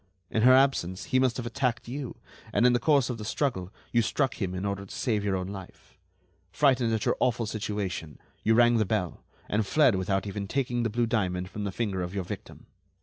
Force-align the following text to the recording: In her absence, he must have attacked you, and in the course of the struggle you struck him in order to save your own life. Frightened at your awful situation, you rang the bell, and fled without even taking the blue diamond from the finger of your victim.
In 0.31 0.41
her 0.41 0.53
absence, 0.55 1.03
he 1.03 1.19
must 1.19 1.37
have 1.37 1.45
attacked 1.45 1.87
you, 1.87 2.17
and 2.51 2.65
in 2.65 2.73
the 2.73 2.79
course 2.79 3.11
of 3.11 3.19
the 3.19 3.23
struggle 3.23 3.71
you 3.91 4.01
struck 4.01 4.41
him 4.41 4.55
in 4.55 4.65
order 4.65 4.83
to 4.83 4.91
save 4.91 5.23
your 5.23 5.35
own 5.35 5.49
life. 5.49 5.95
Frightened 6.51 6.91
at 6.91 7.05
your 7.05 7.15
awful 7.19 7.45
situation, 7.45 8.17
you 8.41 8.55
rang 8.55 8.77
the 8.77 8.83
bell, 8.85 9.23
and 9.47 9.63
fled 9.63 9.93
without 9.93 10.25
even 10.25 10.47
taking 10.47 10.81
the 10.81 10.89
blue 10.89 11.05
diamond 11.05 11.51
from 11.51 11.65
the 11.65 11.71
finger 11.71 12.01
of 12.01 12.15
your 12.15 12.23
victim. 12.23 12.65